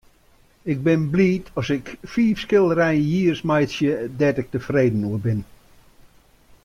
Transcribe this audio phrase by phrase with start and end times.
[0.71, 5.39] Ik bin bliid as ik fiif skilderijen jiers meitsje dêr't ik tefreden oer bin.